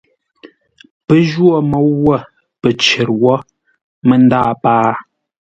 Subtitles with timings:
[1.05, 2.17] Pə́ jwô môu wə̂
[2.61, 3.33] pə̂ cər wó
[4.07, 4.91] mə́ ndâa pâa.